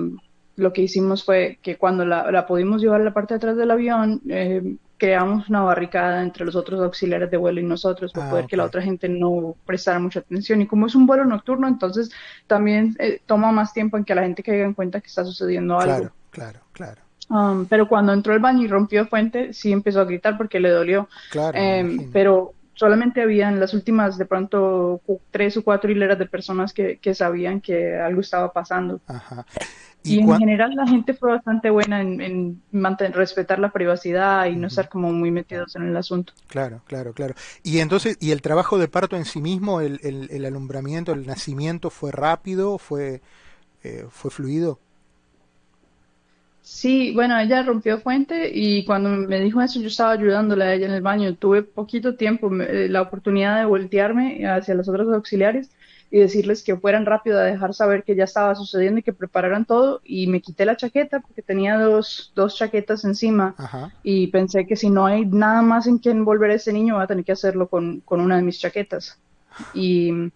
lo 0.55 0.71
que 0.71 0.83
hicimos 0.83 1.25
fue 1.25 1.57
que 1.61 1.77
cuando 1.77 2.05
la, 2.05 2.31
la 2.31 2.45
pudimos 2.45 2.81
llevar 2.81 3.01
a 3.01 3.03
la 3.03 3.13
parte 3.13 3.33
de 3.33 3.37
atrás 3.37 3.57
del 3.57 3.71
avión, 3.71 4.21
eh, 4.29 4.75
creamos 4.99 5.49
una 5.49 5.61
barricada 5.61 6.21
entre 6.21 6.45
los 6.45 6.55
otros 6.55 6.79
auxiliares 6.83 7.31
de 7.31 7.37
vuelo 7.37 7.59
y 7.59 7.63
nosotros 7.63 8.11
para 8.13 8.27
ah, 8.27 8.29
poder 8.29 8.45
que 8.45 8.57
la 8.57 8.65
otra 8.65 8.83
gente 8.83 9.09
no 9.09 9.55
prestara 9.65 9.97
mucha 9.97 10.19
atención. 10.19 10.61
Y 10.61 10.67
como 10.67 10.85
es 10.85 10.93
un 10.93 11.07
vuelo 11.07 11.25
nocturno, 11.25 11.67
entonces 11.67 12.11
también 12.45 12.95
eh, 12.99 13.21
toma 13.25 13.51
más 13.51 13.73
tiempo 13.73 13.97
en 13.97 14.05
que 14.05 14.13
la 14.13 14.21
gente 14.21 14.43
caiga 14.43 14.65
en 14.65 14.75
cuenta 14.75 15.01
que 15.01 15.07
está 15.07 15.25
sucediendo 15.25 15.79
algo. 15.79 16.11
Claro, 16.29 16.59
claro, 16.73 17.01
um, 17.29 17.65
pero 17.65 17.87
cuando 17.87 18.13
entró 18.13 18.33
el 18.33 18.39
baño 18.39 18.63
y 18.63 18.67
rompió 18.67 19.07
fuente, 19.07 19.53
sí 19.53 19.71
empezó 19.71 20.01
a 20.01 20.05
gritar 20.05 20.37
porque 20.37 20.59
le 20.59 20.69
dolió. 20.69 21.07
Claro. 21.31 21.57
Em, 21.57 22.11
pero 22.11 22.53
solamente 22.73 23.21
habían 23.21 23.59
las 23.59 23.73
últimas 23.73 24.17
de 24.17 24.25
pronto 24.25 25.01
tres 25.31 25.57
o 25.57 25.63
cuatro 25.63 25.91
hileras 25.91 26.17
de 26.17 26.25
personas 26.25 26.73
que, 26.73 26.97
que 26.97 27.13
sabían 27.13 27.59
que 27.59 27.95
algo 27.97 28.21
estaba 28.21 28.53
pasando. 28.53 29.01
Ajá. 29.07 29.45
Y, 30.03 30.19
en 30.19 30.37
general 30.37 30.75
la 30.75 30.87
gente 30.87 31.13
fue 31.13 31.31
bastante 31.31 31.69
buena 31.69 32.01
en, 32.01 32.61
mantener, 32.71 33.17
respetar 33.17 33.59
la 33.59 33.71
privacidad 33.71 34.45
y 34.45 34.55
no 34.55 34.67
estar 34.67 34.87
como 34.87 35.11
muy 35.11 35.29
metidos 35.29 35.75
en 35.75 35.89
el 35.89 35.97
asunto. 35.97 36.31
Claro, 36.47 36.81
claro, 36.85 37.13
claro. 37.13 37.35
Y 37.63 37.79
entonces, 37.79 38.17
¿y 38.21 38.31
el 38.31 38.41
trabajo 38.41 38.77
de 38.77 38.87
parto 38.87 39.17
en 39.17 39.25
sí 39.25 39.41
mismo, 39.41 39.81
el, 39.81 39.99
el, 40.01 40.45
alumbramiento, 40.45 41.11
el 41.11 41.27
nacimiento, 41.27 41.89
fue 41.89 42.11
rápido, 42.13 42.77
fue, 42.77 43.21
eh, 43.83 44.05
fue 44.09 44.31
fluido? 44.31 44.79
Sí, 46.71 47.13
bueno, 47.15 47.37
ella 47.39 47.63
rompió 47.63 47.99
fuente 47.99 48.51
y 48.53 48.85
cuando 48.85 49.09
me 49.09 49.39
dijo 49.39 49.59
eso 49.59 49.81
yo 49.81 49.87
estaba 49.87 50.11
ayudándola 50.11 50.65
a 50.65 50.73
ella 50.75 50.85
en 50.85 50.93
el 50.93 51.01
baño. 51.01 51.35
Tuve 51.35 51.63
poquito 51.63 52.15
tiempo, 52.15 52.51
eh, 52.61 52.87
la 52.87 53.01
oportunidad 53.01 53.57
de 53.57 53.65
voltearme 53.65 54.47
hacia 54.47 54.75
los 54.75 54.87
otros 54.87 55.11
auxiliares 55.11 55.71
y 56.11 56.19
decirles 56.19 56.63
que 56.63 56.77
fueran 56.77 57.07
rápido 57.07 57.39
a 57.39 57.43
dejar 57.43 57.73
saber 57.73 58.03
que 58.03 58.15
ya 58.15 58.25
estaba 58.25 58.53
sucediendo 58.53 58.99
y 58.99 59.03
que 59.03 59.13
prepararan 59.13 59.65
todo. 59.65 60.01
Y 60.05 60.27
me 60.27 60.41
quité 60.41 60.63
la 60.63 60.77
chaqueta 60.77 61.21
porque 61.21 61.41
tenía 61.41 61.79
dos, 61.79 62.31
dos 62.35 62.55
chaquetas 62.55 63.03
encima. 63.03 63.55
Y 64.03 64.27
pensé 64.27 64.67
que 64.67 64.75
si 64.75 64.91
no 64.91 65.07
hay 65.07 65.25
nada 65.25 65.63
más 65.63 65.87
en 65.87 65.97
que 65.97 66.11
envolver 66.11 66.51
a 66.51 66.55
ese 66.55 66.71
niño 66.71 66.95
voy 66.95 67.03
a 67.03 67.07
tener 67.07 67.25
que 67.25 67.31
hacerlo 67.31 67.67
con, 67.67 68.01
con 68.01 68.21
una 68.21 68.35
de 68.37 68.43
mis 68.43 68.59
chaquetas. 68.59 69.17
Y 69.73 70.31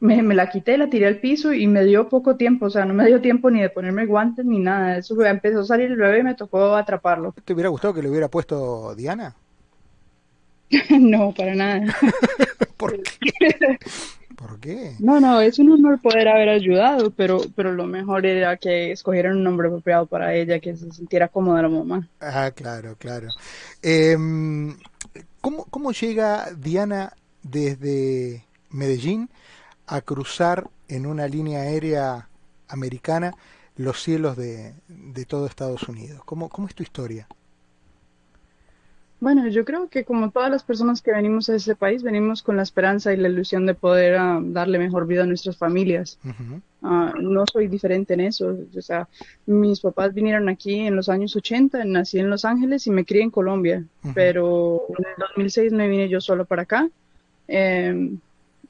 me, 0.00 0.22
me, 0.22 0.34
la 0.34 0.50
quité, 0.50 0.76
la 0.76 0.90
tiré 0.90 1.06
al 1.06 1.18
piso 1.18 1.52
y 1.52 1.66
me 1.66 1.84
dio 1.84 2.08
poco 2.08 2.36
tiempo, 2.36 2.66
o 2.66 2.70
sea, 2.70 2.84
no 2.84 2.94
me 2.94 3.06
dio 3.06 3.20
tiempo 3.20 3.50
ni 3.50 3.60
de 3.60 3.70
ponerme 3.70 4.06
guantes 4.06 4.44
ni 4.44 4.58
nada, 4.58 4.98
eso 4.98 5.20
empezó 5.24 5.60
a 5.60 5.64
salir 5.64 5.90
el 5.90 5.96
bebé 5.96 6.20
y 6.20 6.22
me 6.22 6.34
tocó 6.34 6.74
atraparlo. 6.74 7.34
¿Te 7.44 7.52
hubiera 7.52 7.70
gustado 7.70 7.94
que 7.94 8.02
le 8.02 8.10
hubiera 8.10 8.28
puesto 8.28 8.94
Diana? 8.94 9.34
no, 11.00 11.32
para 11.32 11.54
nada. 11.54 11.94
¿Por 12.76 13.02
qué? 13.02 13.78
¿Por 14.36 14.60
qué? 14.60 14.92
No, 14.98 15.18
no, 15.18 15.40
es 15.40 15.58
un 15.58 15.72
honor 15.72 15.98
poder 16.00 16.28
haber 16.28 16.50
ayudado, 16.50 17.10
pero, 17.10 17.40
pero 17.54 17.72
lo 17.72 17.86
mejor 17.86 18.26
era 18.26 18.58
que 18.58 18.92
escogieran 18.92 19.38
un 19.38 19.44
nombre 19.44 19.68
apropiado 19.68 20.04
para 20.04 20.34
ella, 20.34 20.60
que 20.60 20.76
se 20.76 20.92
sintiera 20.92 21.28
cómoda 21.28 21.62
la 21.62 21.70
mamá. 21.70 22.06
Ah, 22.20 22.50
claro, 22.54 22.96
claro. 22.98 23.28
Em, 23.82 24.76
¿cómo, 25.40 25.64
¿Cómo 25.70 25.92
llega 25.92 26.48
Diana 26.54 27.14
desde 27.42 28.44
Medellín 28.70 29.30
a 29.86 30.00
cruzar 30.00 30.68
en 30.88 31.06
una 31.06 31.26
línea 31.28 31.60
aérea 31.60 32.28
americana 32.68 33.34
los 33.76 34.02
cielos 34.02 34.36
de, 34.36 34.74
de 34.88 35.24
todo 35.24 35.46
Estados 35.46 35.88
Unidos? 35.88 36.22
¿Cómo, 36.24 36.48
¿Cómo 36.48 36.68
es 36.68 36.74
tu 36.74 36.82
historia? 36.82 37.26
Bueno, 39.18 39.48
yo 39.48 39.64
creo 39.64 39.88
que 39.88 40.04
como 40.04 40.30
todas 40.30 40.50
las 40.50 40.62
personas 40.62 41.00
que 41.00 41.10
venimos 41.10 41.48
a 41.48 41.56
ese 41.56 41.74
país, 41.74 42.02
venimos 42.02 42.42
con 42.42 42.56
la 42.56 42.62
esperanza 42.62 43.14
y 43.14 43.16
la 43.16 43.30
ilusión 43.30 43.64
de 43.64 43.74
poder 43.74 44.16
ah, 44.16 44.40
darle 44.42 44.78
mejor 44.78 45.06
vida 45.06 45.22
a 45.22 45.26
nuestras 45.26 45.56
familias. 45.56 46.18
Ah, 46.82 47.14
no 47.18 47.44
soy 47.50 47.66
diferente 47.68 48.12
en 48.12 48.20
eso. 48.20 48.54
O 48.76 48.82
sea, 48.82 49.08
mis 49.46 49.80
papás 49.80 50.12
vinieron 50.12 50.50
aquí 50.50 50.80
en 50.80 50.96
los 50.96 51.08
años 51.08 51.34
80, 51.34 51.82
nací 51.86 52.18
en 52.18 52.28
Los 52.28 52.44
Ángeles 52.44 52.86
y 52.86 52.90
me 52.90 53.06
crié 53.06 53.22
en 53.22 53.30
Colombia, 53.30 53.84
pero 54.14 54.82
en 54.90 55.06
el 55.06 55.14
2006 55.30 55.72
me 55.72 55.88
vine 55.88 56.10
yo 56.10 56.20
solo 56.20 56.44
para 56.44 56.62
acá. 56.62 56.88
Em, 57.48 58.18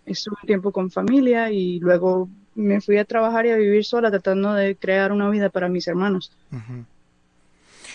estuve 0.06 0.36
un 0.42 0.46
tiempo 0.46 0.72
con 0.72 0.90
familia 0.90 1.50
y 1.50 1.78
luego 1.80 2.28
me 2.54 2.80
fui 2.80 2.96
a 2.96 3.04
trabajar 3.04 3.46
y 3.46 3.50
a 3.50 3.56
vivir 3.56 3.84
sola 3.84 4.10
tratando 4.10 4.54
de 4.54 4.76
crear 4.76 5.12
una 5.12 5.28
vida 5.28 5.50
para 5.50 5.68
mis 5.68 5.86
hermanos. 5.88 6.32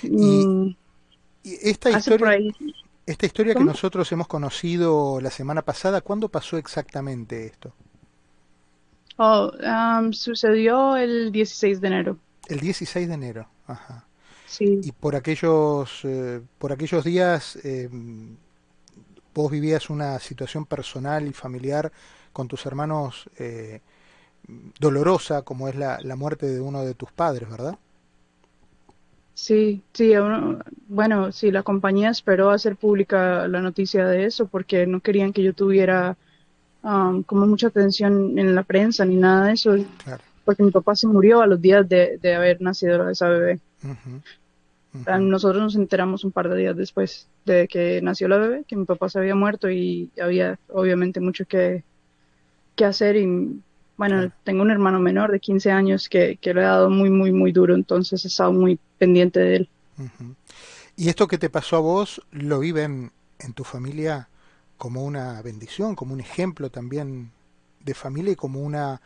y 0.03 0.75
esta 1.43 1.89
historia, 1.89 2.37
esta 3.05 3.25
historia 3.25 3.55
que 3.55 3.63
nosotros 3.63 4.11
hemos 4.11 4.27
conocido 4.27 5.19
la 5.21 5.31
semana 5.31 5.63
pasada, 5.63 6.01
¿cuándo 6.01 6.29
pasó 6.29 6.57
exactamente 6.57 7.45
esto? 7.45 7.73
Oh, 9.17 9.51
um, 9.51 10.13
sucedió 10.13 10.97
el 10.97 11.31
16 11.31 11.81
de 11.81 11.87
enero. 11.87 12.17
El 12.47 12.59
16 12.59 13.07
de 13.07 13.13
enero, 13.13 13.47
ajá. 13.67 14.05
Sí. 14.47 14.81
Y 14.83 14.91
por 14.91 15.15
aquellos, 15.15 16.01
eh, 16.03 16.41
por 16.57 16.71
aquellos 16.71 17.03
días, 17.03 17.57
eh, 17.63 17.89
vos 19.33 19.51
vivías 19.51 19.89
una 19.89 20.19
situación 20.19 20.65
personal 20.65 21.27
y 21.27 21.33
familiar 21.33 21.91
con 22.33 22.47
tus 22.47 22.65
hermanos 22.65 23.29
eh, 23.37 23.81
dolorosa, 24.79 25.43
como 25.43 25.67
es 25.67 25.75
la, 25.75 25.99
la 26.01 26.15
muerte 26.15 26.47
de 26.47 26.61
uno 26.61 26.83
de 26.83 26.93
tus 26.93 27.11
padres, 27.11 27.49
¿verdad? 27.49 27.77
Sí, 29.33 29.81
sí, 29.93 30.13
bueno, 30.87 31.31
sí, 31.31 31.51
la 31.51 31.63
compañía 31.63 32.09
esperó 32.09 32.51
hacer 32.51 32.75
pública 32.75 33.47
la 33.47 33.61
noticia 33.61 34.05
de 34.05 34.25
eso 34.25 34.45
porque 34.45 34.85
no 34.85 34.99
querían 34.99 35.33
que 35.33 35.41
yo 35.41 35.53
tuviera 35.53 36.15
um, 36.83 37.23
como 37.23 37.47
mucha 37.47 37.67
atención 37.67 38.37
en 38.37 38.53
la 38.53 38.63
prensa 38.63 39.05
ni 39.05 39.15
nada 39.15 39.47
de 39.47 39.53
eso, 39.53 39.75
porque 40.45 40.63
mi 40.63 40.71
papá 40.71 40.95
se 40.95 41.07
murió 41.07 41.41
a 41.41 41.47
los 41.47 41.61
días 41.61 41.87
de, 41.89 42.19
haber 42.35 42.61
nacido 42.61 43.09
esa 43.09 43.29
bebé. 43.29 43.59
Nosotros 44.93 45.61
nos 45.61 45.75
enteramos 45.75 46.23
un 46.25 46.31
par 46.31 46.49
de 46.49 46.57
días 46.57 46.75
después 46.75 47.27
de 47.45 47.67
que 47.67 48.01
nació 48.01 48.27
la 48.27 48.37
bebé, 48.37 48.65
que 48.67 48.75
mi 48.75 48.85
papá 48.85 49.09
se 49.09 49.19
había 49.19 49.35
muerto 49.35 49.69
y 49.69 50.09
había 50.21 50.59
obviamente 50.67 51.21
mucho 51.21 51.45
que, 51.45 51.83
que 52.75 52.85
hacer 52.85 53.15
y 53.15 53.61
bueno, 53.95 54.31
tengo 54.43 54.63
un 54.63 54.71
hermano 54.71 54.99
menor 54.99 55.31
de 55.31 55.39
15 55.39 55.71
años 55.71 56.09
que, 56.09 56.37
que 56.41 56.53
le 56.53 56.63
ha 56.63 56.69
dado 56.69 56.89
muy, 56.89 57.09
muy, 57.09 57.31
muy 57.31 57.51
duro, 57.51 57.75
entonces 57.75 58.25
he 58.25 58.27
estado 58.27 58.51
muy 58.51 58.79
pendiente 58.97 59.39
de 59.39 59.55
él. 59.57 59.69
¿Y 60.97 61.09
esto 61.09 61.27
que 61.27 61.37
te 61.37 61.49
pasó 61.49 61.77
a 61.77 61.81
vos 61.81 62.21
lo 62.31 62.59
viven 62.59 63.11
en 63.39 63.53
tu 63.53 63.63
familia 63.63 64.27
como 64.77 65.05
una 65.05 65.41
bendición, 65.43 65.95
como 65.95 66.13
un 66.13 66.19
ejemplo 66.19 66.71
también 66.71 67.31
de 67.79 67.93
familia 67.93 68.33
y 68.33 68.35
como 68.35 68.61
una 68.61 69.01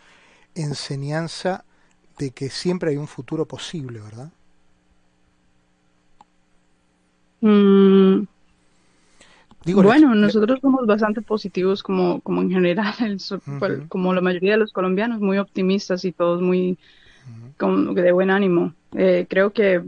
enseñanza 0.56 1.66
de 2.18 2.32
que 2.32 2.50
siempre 2.50 2.92
hay 2.92 2.98
un 2.98 3.08
futuro 3.08 3.46
posible, 3.46 4.00
¿verdad? 4.00 4.32
Mm, 7.42 8.24
bueno, 9.66 10.14
nosotros 10.14 10.60
somos 10.62 10.86
bastante 10.86 11.22
positivos 11.22 11.82
como, 11.82 12.22
como 12.22 12.42
en 12.42 12.52
general, 12.52 12.94
como 13.90 14.14
la 14.14 14.22
mayoría 14.22 14.54
de 14.54 14.58
los 14.60 14.72
colombianos, 14.72 15.20
muy 15.20 15.38
optimistas 15.40 16.06
y 16.06 16.12
todos 16.12 16.42
muy 16.42 16.78
de 17.58 18.12
buen 18.12 18.30
ánimo. 18.30 18.74
Eh, 18.94 19.26
creo 19.28 19.54
que 19.54 19.84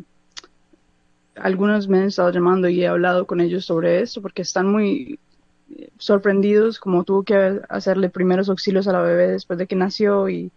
algunos 1.35 1.87
me 1.87 1.99
han 1.99 2.05
estado 2.05 2.31
llamando 2.31 2.67
y 2.69 2.83
he 2.83 2.87
hablado 2.87 3.27
con 3.27 3.39
ellos 3.39 3.65
sobre 3.65 4.01
esto 4.01 4.21
porque 4.21 4.41
están 4.41 4.71
muy 4.71 5.19
sorprendidos 5.97 6.79
como 6.79 7.03
tuvo 7.03 7.23
que 7.23 7.59
hacerle 7.69 8.09
primeros 8.09 8.49
auxilios 8.49 8.87
a 8.87 8.93
la 8.93 9.01
bebé 9.01 9.27
después 9.27 9.59
de 9.59 9.67
que 9.67 9.75
nació 9.75 10.29
y 10.29 10.51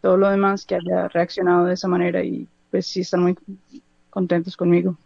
todo 0.00 0.16
lo 0.16 0.28
demás 0.28 0.66
que 0.66 0.76
haya 0.76 1.08
reaccionado 1.08 1.64
de 1.64 1.74
esa 1.74 1.88
manera 1.88 2.22
y 2.22 2.46
pues 2.70 2.86
sí 2.86 3.00
están 3.00 3.22
muy 3.22 3.36
contentos 4.10 4.56
conmigo. 4.56 4.96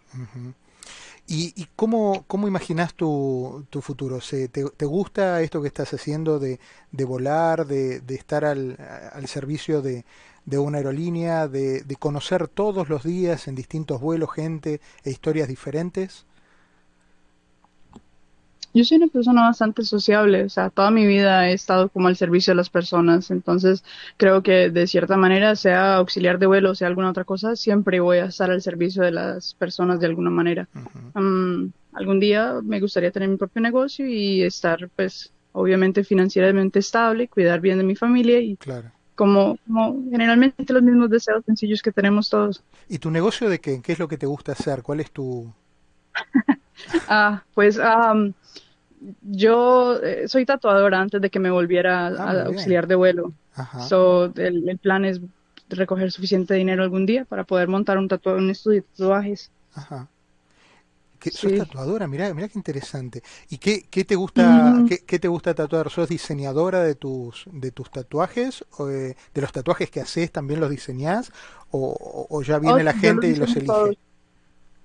¿Y, 1.26 1.68
cómo, 1.74 2.24
cómo 2.26 2.48
imaginas 2.48 2.94
tu, 2.94 3.66
tu 3.70 3.80
futuro? 3.80 4.18
te, 4.20 4.48
te, 4.48 4.84
gusta 4.84 5.40
esto 5.40 5.62
que 5.62 5.68
estás 5.68 5.94
haciendo 5.94 6.38
de, 6.38 6.60
de 6.92 7.04
volar, 7.04 7.66
de, 7.66 8.00
de 8.00 8.14
estar 8.14 8.44
al, 8.44 8.76
al 9.12 9.26
servicio 9.26 9.80
de, 9.80 10.04
de, 10.44 10.58
una 10.58 10.78
aerolínea, 10.78 11.48
de, 11.48 11.80
de 11.82 11.96
conocer 11.96 12.46
todos 12.48 12.90
los 12.90 13.04
días 13.04 13.48
en 13.48 13.54
distintos 13.54 14.02
vuelos 14.02 14.32
gente 14.32 14.82
e 15.02 15.10
historias 15.10 15.48
diferentes? 15.48 16.26
Yo 18.74 18.82
soy 18.82 18.96
una 18.96 19.06
persona 19.06 19.42
bastante 19.42 19.84
sociable, 19.84 20.42
o 20.42 20.48
sea, 20.48 20.68
toda 20.68 20.90
mi 20.90 21.06
vida 21.06 21.48
he 21.48 21.52
estado 21.52 21.88
como 21.88 22.08
al 22.08 22.16
servicio 22.16 22.50
de 22.50 22.56
las 22.56 22.70
personas, 22.70 23.30
entonces 23.30 23.84
creo 24.16 24.42
que 24.42 24.68
de 24.68 24.88
cierta 24.88 25.16
manera, 25.16 25.54
sea 25.54 25.94
auxiliar 25.94 26.40
de 26.40 26.46
vuelo, 26.46 26.74
sea 26.74 26.88
alguna 26.88 27.10
otra 27.10 27.22
cosa, 27.22 27.54
siempre 27.54 28.00
voy 28.00 28.18
a 28.18 28.24
estar 28.24 28.50
al 28.50 28.60
servicio 28.62 29.04
de 29.04 29.12
las 29.12 29.54
personas 29.54 30.00
de 30.00 30.06
alguna 30.06 30.30
manera. 30.30 30.66
algún 31.92 32.18
día 32.18 32.60
me 32.64 32.80
gustaría 32.80 33.12
tener 33.12 33.28
mi 33.28 33.36
propio 33.36 33.62
negocio 33.62 34.08
y 34.08 34.42
estar, 34.42 34.90
pues, 34.96 35.32
obviamente 35.52 36.02
financieramente 36.02 36.80
estable, 36.80 37.28
cuidar 37.28 37.60
bien 37.60 37.78
de 37.78 37.84
mi 37.84 37.94
familia 37.94 38.40
y 38.40 38.56
claro. 38.56 38.90
como, 39.14 39.56
como 39.68 40.02
generalmente 40.10 40.64
los 40.72 40.82
mismos 40.82 41.10
deseos 41.10 41.44
sencillos 41.46 41.80
que 41.80 41.92
tenemos 41.92 42.28
todos. 42.28 42.64
¿Y 42.88 42.98
tu 42.98 43.12
negocio 43.12 43.48
de 43.48 43.60
qué? 43.60 43.80
¿Qué 43.80 43.92
es 43.92 44.00
lo 44.00 44.08
que 44.08 44.18
te 44.18 44.26
gusta 44.26 44.50
hacer? 44.50 44.82
¿Cuál 44.82 44.98
es 44.98 45.12
tu...? 45.12 45.52
ah, 47.08 47.44
pues... 47.54 47.78
Yo 49.22 50.00
eh, 50.02 50.28
soy 50.28 50.46
tatuadora 50.46 51.00
antes 51.00 51.20
de 51.20 51.30
que 51.30 51.38
me 51.38 51.50
volviera 51.50 52.06
ah, 52.06 52.30
a 52.30 52.42
auxiliar 52.46 52.86
de 52.86 52.94
vuelo. 52.94 53.32
So, 53.88 54.32
el, 54.36 54.78
plan 54.78 55.04
es 55.04 55.20
recoger 55.68 56.10
suficiente 56.10 56.54
dinero 56.54 56.82
algún 56.82 57.06
día 57.06 57.24
para 57.24 57.44
poder 57.44 57.68
montar 57.68 57.98
un, 57.98 58.08
tatuado, 58.08 58.38
un 58.38 58.50
estudio 58.50 58.82
de 58.82 58.86
tatuajes. 58.96 59.50
Ajá. 59.74 60.08
sos 61.30 61.58
tatuadora, 61.58 62.06
mira, 62.08 62.32
mira 62.34 62.48
qué 62.48 62.58
interesante. 62.58 63.22
¿Y 63.48 63.58
qué, 63.58 63.86
qué 63.90 64.04
te 64.04 64.16
gusta, 64.16 64.84
qué, 65.06 65.18
te 65.18 65.28
gusta 65.28 65.54
tatuar? 65.54 65.90
¿Sos 65.90 66.08
diseñadora 66.08 66.82
de 66.82 66.94
tus, 66.94 67.44
de 67.52 67.70
tus 67.70 67.90
tatuajes? 67.90 68.64
O 68.78 68.86
de, 68.86 69.16
los 69.34 69.52
tatuajes 69.52 69.90
que 69.90 70.00
haces 70.00 70.32
también 70.32 70.60
los 70.60 70.70
diseñás? 70.70 71.32
¿O, 71.70 72.42
ya 72.42 72.58
viene 72.58 72.80
oh, 72.80 72.84
la 72.84 72.94
gente 72.94 73.28
y 73.28 73.36
los 73.36 73.54
elige? 73.56 73.98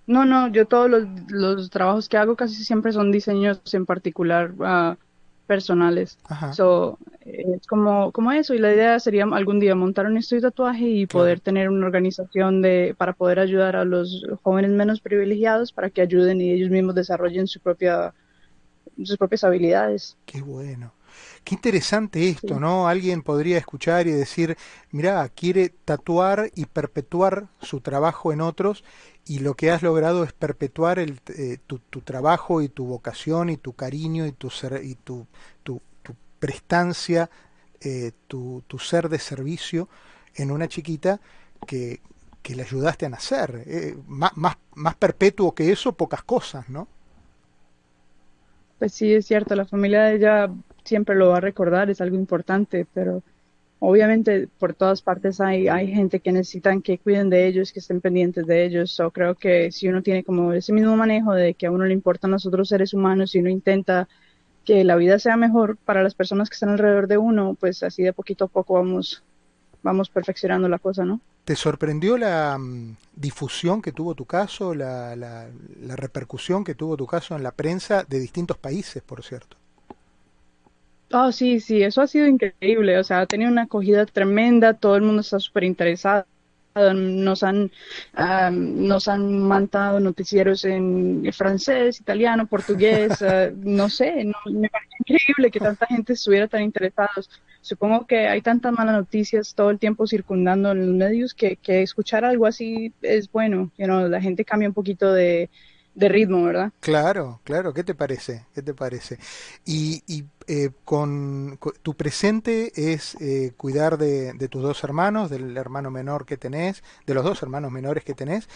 No, 0.10 0.26
no, 0.26 0.48
yo 0.48 0.66
todos 0.66 0.90
los, 0.90 1.04
los, 1.30 1.70
trabajos 1.70 2.10
que 2.10 2.18
hago 2.18 2.36
casi 2.36 2.64
siempre 2.64 2.92
son 2.92 3.12
diseños 3.12 3.62
en 3.74 3.86
particular 3.86 4.54
uh, 4.58 4.96
personales. 5.46 6.18
So, 6.52 6.98
es 7.24 7.68
como, 7.68 8.12
como 8.12 8.32
eso, 8.32 8.56
y 8.56 8.58
la 8.58 8.74
idea 8.74 9.00
sería 9.00 9.26
algún 9.26 9.60
día 9.60 9.76
montar 9.76 10.08
un 10.08 10.18
estudio 10.18 10.42
de 10.42 10.48
tatuaje 10.50 10.90
y 10.90 11.06
poder 11.06 11.42
tener 11.42 11.70
una 11.70 11.86
organización 11.86 12.64
de, 12.64 12.96
para 12.98 13.14
poder 13.14 13.38
ayudar 13.38 13.76
a 13.76 13.86
los 13.86 14.26
jóvenes 14.42 14.72
menos 14.72 15.00
privilegiados 15.00 15.72
para 15.72 15.92
que 15.92 16.02
ayuden 16.02 16.42
y 16.42 16.54
ellos 16.54 16.72
mismos 16.72 16.96
desarrollen 16.96 17.46
su 17.46 17.60
propia, 17.60 18.12
sus 19.04 19.16
propias 19.16 19.44
habilidades. 19.44 20.18
Qué 20.26 20.42
bueno. 20.42 20.92
Qué 21.44 21.56
interesante 21.56 22.30
esto, 22.30 22.60
¿no? 22.60 22.88
Alguien 22.88 23.22
podría 23.24 23.58
escuchar 23.58 24.08
y 24.08 24.12
decir, 24.12 24.58
mira, 24.92 25.28
quiere 25.30 25.70
tatuar 25.70 26.52
y 26.56 26.66
perpetuar 26.66 27.48
su 27.62 27.82
trabajo 27.82 28.32
en 28.32 28.42
otros 28.42 28.84
y 29.26 29.40
lo 29.40 29.56
que 29.56 29.72
has 29.72 29.82
logrado 29.82 30.24
es 30.24 30.34
perpetuar 30.34 31.00
el, 31.00 31.20
eh, 31.28 31.58
tu, 31.66 31.80
tu, 31.80 32.02
trabajo 32.02 32.62
y 32.62 32.70
tu 32.70 32.86
vocación 32.86 33.50
y 33.50 33.58
tu 33.58 33.74
cariño 33.74 34.26
y 34.26 34.32
tu, 34.32 34.50
ser, 34.50 34.82
y 34.84 34.96
tu, 34.96 35.28
tu, 35.64 35.82
prestancia, 36.40 37.30
eh, 37.82 38.12
tu, 38.28 38.64
tu, 38.66 38.80
ser 38.80 39.10
de 39.10 39.20
servicio 39.20 39.90
en 40.36 40.52
una 40.52 40.68
chiquita 40.68 41.20
que, 41.68 42.00
que 42.42 42.56
le 42.56 42.64
ayudaste 42.64 43.06
a 43.06 43.10
nacer. 43.10 43.64
Eh, 43.66 43.98
más, 44.08 44.36
más, 44.36 44.58
más 44.76 44.96
perpetuo 44.96 45.54
que 45.54 45.72
eso, 45.72 45.94
pocas 45.94 46.24
cosas, 46.24 46.70
¿no? 46.70 46.88
Pues 48.80 48.94
sí, 48.94 49.14
es 49.14 49.26
cierto, 49.28 49.56
la 49.56 49.66
familia 49.66 50.04
de 50.04 50.16
ella 50.16 50.50
siempre 50.84 51.16
lo 51.16 51.30
va 51.30 51.38
a 51.38 51.42
recordar, 51.42 51.90
es 51.90 52.02
algo 52.02 52.16
importante, 52.16 52.86
pero 52.94 53.24
obviamente 53.80 54.48
por 54.60 54.74
todas 54.74 55.02
partes 55.02 55.40
hay, 55.40 55.68
hay 55.68 55.88
gente 55.88 56.20
que 56.20 56.32
necesitan 56.32 56.82
que 56.82 56.98
cuiden 56.98 57.30
de 57.30 57.48
ellos, 57.48 57.72
que 57.72 57.80
estén 57.80 58.02
pendientes 58.02 58.46
de 58.46 58.66
ellos. 58.66 58.92
So, 58.92 59.12
creo 59.12 59.36
que 59.36 59.72
si 59.72 59.88
uno 59.88 60.04
tiene 60.04 60.24
como 60.24 60.54
ese 60.54 60.74
mismo 60.74 60.96
manejo 60.96 61.34
de 61.34 61.54
que 61.54 61.68
a 61.68 61.72
uno 61.72 61.86
le 61.86 61.94
importan 61.94 62.32
los 62.32 62.46
otros 62.46 62.70
seres 62.70 62.94
humanos 62.94 63.36
y 63.36 63.40
uno 63.40 63.50
intenta 63.50 64.08
que 64.66 64.84
la 64.84 64.96
vida 64.98 65.18
sea 65.18 65.38
mejor 65.38 65.78
para 65.78 66.04
las 66.04 66.14
personas 66.14 66.50
que 66.50 66.54
están 66.54 66.70
alrededor 66.70 67.08
de 67.08 67.18
uno, 67.18 67.56
pues 67.60 67.82
así 67.84 68.04
de 68.04 68.14
poquito 68.14 68.46
a 68.46 68.48
poco 68.50 68.76
vamos, 68.76 69.24
vamos 69.82 70.10
perfeccionando 70.10 70.70
la 70.70 70.80
cosa, 70.80 71.06
¿no? 71.06 71.22
¿Te 71.46 71.56
sorprendió 71.56 72.18
la 72.18 72.58
mm, 72.60 72.96
difusión 73.16 73.82
que 73.82 73.92
tuvo 73.92 74.14
tu 74.14 74.26
caso, 74.26 74.76
la, 74.76 75.16
la, 75.16 75.48
la 75.82 75.96
repercusión 75.96 76.64
que 76.64 76.76
tuvo 76.76 76.96
tu 76.98 77.08
caso 77.08 77.36
en 77.36 77.42
la 77.42 77.52
prensa 77.52 78.04
de 78.04 78.20
distintos 78.20 78.58
países, 78.58 79.02
por 79.02 79.24
cierto? 79.24 79.59
Oh, 81.12 81.32
sí, 81.32 81.60
sí, 81.60 81.82
eso 81.82 82.02
ha 82.02 82.08
sido 82.08 82.28
increíble. 82.28 82.98
O 83.00 83.04
sea, 83.04 83.22
ha 83.22 83.26
tenido 83.26 83.52
una 83.52 83.64
acogida 83.64 84.06
tremenda, 84.06 84.76
todo 84.76 84.96
el 84.96 85.02
mundo 85.02 85.22
está 85.22 85.40
súper 85.40 85.64
interesado. 85.64 86.26
Nos 86.76 87.44
han, 87.44 87.72
um, 88.18 88.88
nos 88.88 89.08
han 89.08 89.40
mandado 89.40 90.00
noticieros 90.00 90.64
en 90.66 91.30
francés, 91.34 92.00
italiano, 92.00 92.46
portugués, 92.46 93.22
uh, 93.22 93.52
no 93.58 93.90
sé, 93.90 94.24
no, 94.24 94.38
me 94.52 94.70
parece 94.70 94.96
increíble 95.00 95.52
que 95.52 95.60
tanta 95.60 95.88
gente 95.88 96.14
estuviera 96.14 96.48
tan 96.48 96.62
interesada. 96.62 97.10
Supongo 97.62 98.06
que 98.06 98.28
hay 98.28 98.42
tantas 98.42 98.72
malas 98.72 98.96
noticias 98.96 99.56
todo 99.56 99.72
el 99.72 99.80
tiempo 99.80 100.08
circundando 100.08 100.72
en 100.72 100.86
los 100.86 100.96
medios 100.96 101.34
que, 101.34 101.58
que 101.58 101.82
escuchar 101.82 102.24
algo 102.24 102.46
así 102.46 102.94
es 103.02 103.32
bueno. 103.32 103.72
You 103.78 103.86
know, 103.86 104.08
la 104.08 104.22
gente 104.22 104.46
cambia 104.46 104.70
un 104.70 104.76
poquito 104.76 105.12
de, 105.12 105.50
de 106.00 106.10
ritmo, 106.10 106.44
¿verdad? 106.44 106.72
Claro, 106.80 107.42
claro. 107.44 107.74
¿Qué 107.74 107.84
te 107.84 107.94
parece? 107.94 108.46
¿Qué 108.54 108.62
te 108.62 108.74
parece? 108.74 109.20
Y, 109.66 110.02
y 110.08 110.26
eh, 110.48 110.72
con, 110.86 111.60
tu 111.84 111.94
presente 111.96 112.72
es 112.94 113.16
eh, 113.16 113.52
cuidar 113.58 113.98
de, 113.98 114.34
de, 114.34 114.48
tus 114.48 114.64
dos 114.64 114.84
hermanos, 114.84 115.30
del 115.30 115.58
hermano 115.58 115.92
menor 115.92 116.26
que 116.26 116.38
tenés, 116.38 116.84
de 117.06 117.14
los 117.14 117.24
dos 117.26 117.44
hermanos 117.44 117.72
menores 117.72 118.06
que 118.06 118.14
tenés, 118.14 118.48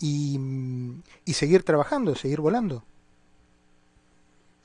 y, 0.00 0.40
y 1.24 1.32
seguir 1.34 1.62
trabajando, 1.64 2.14
seguir 2.14 2.40
volando. 2.40 2.82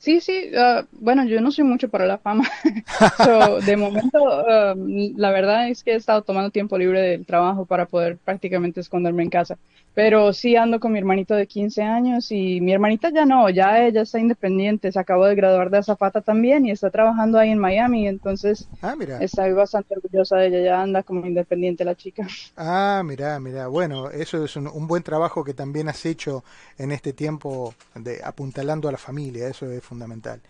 Sí, 0.02 0.20
sí, 0.20 0.50
uh, 0.52 0.84
bueno, 0.90 1.24
yo 1.26 1.40
no 1.40 1.52
soy 1.52 1.62
mucho 1.62 1.88
para 1.88 2.06
la 2.06 2.18
fama. 2.18 2.42
so, 3.24 3.60
de 3.60 3.76
momento, 3.76 4.18
uh, 4.20 4.74
la 5.16 5.30
verdad 5.30 5.68
es 5.68 5.84
que 5.84 5.92
he 5.92 5.94
estado 5.94 6.22
tomando 6.22 6.50
tiempo 6.50 6.76
libre 6.76 7.00
del 7.00 7.24
trabajo 7.24 7.66
para 7.66 7.86
poder 7.86 8.18
prácticamente 8.18 8.80
esconderme 8.80 9.22
en 9.22 9.30
casa. 9.30 9.58
Pero 9.94 10.32
sí 10.32 10.56
ando 10.56 10.80
con 10.80 10.90
mi 10.90 10.98
hermanito 10.98 11.34
de 11.34 11.46
15 11.46 11.82
años 11.82 12.32
y 12.32 12.60
mi 12.62 12.72
hermanita 12.72 13.10
ya 13.10 13.26
no, 13.26 13.48
ya 13.50 13.84
ella 13.84 14.02
está 14.02 14.18
independiente, 14.18 14.90
se 14.90 14.98
acabó 14.98 15.26
de 15.26 15.34
graduar 15.34 15.68
de 15.70 15.78
azafata 15.78 16.22
también 16.22 16.64
y 16.64 16.70
está 16.70 16.90
trabajando 16.90 17.38
ahí 17.38 17.50
en 17.50 17.58
Miami, 17.58 18.08
entonces 18.08 18.66
ah, 18.80 18.96
mira. 18.96 19.18
estoy 19.22 19.52
bastante 19.52 19.94
orgullosa 19.94 20.38
de 20.38 20.46
ella, 20.46 20.60
ya 20.62 20.80
anda 20.80 21.02
como 21.02 21.26
independiente 21.26 21.84
la 21.84 21.94
chica. 21.94 22.26
Ah, 22.56 23.02
mira, 23.04 23.38
mira, 23.38 23.68
bueno, 23.68 24.08
eso 24.08 24.42
es 24.42 24.56
un, 24.56 24.66
un 24.66 24.86
buen 24.86 25.02
trabajo 25.02 25.44
que 25.44 25.52
también 25.52 25.90
has 25.90 26.06
hecho 26.06 26.42
en 26.78 26.90
este 26.90 27.12
tiempo 27.12 27.74
de 27.94 28.22
apuntalando 28.24 28.88
a 28.88 28.92
la 28.92 28.98
familia, 28.98 29.46
eso 29.46 29.70
es 29.70 29.91
fundamental. 29.92 30.40